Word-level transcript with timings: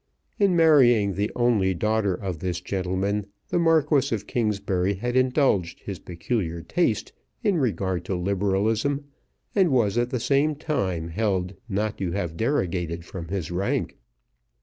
In 0.39 0.55
marrying 0.55 1.13
the 1.13 1.29
only 1.35 1.75
daughter 1.75 2.15
of 2.15 2.39
this 2.39 2.59
gentleman 2.59 3.27
the 3.49 3.59
Marquis 3.59 4.15
of 4.15 4.25
Kingsbury 4.25 4.95
had 4.95 5.15
indulged 5.15 5.81
his 5.81 5.99
peculiar 5.99 6.63
taste 6.63 7.13
in 7.43 7.57
regard 7.59 8.03
to 8.05 8.15
Liberalism, 8.15 9.05
and 9.53 9.69
was 9.69 9.99
at 9.99 10.09
the 10.09 10.19
same 10.19 10.55
time 10.55 11.09
held 11.09 11.53
not 11.69 11.99
to 11.99 12.13
have 12.13 12.35
derogated 12.35 13.05
from 13.05 13.27
his 13.27 13.51
rank. 13.51 13.95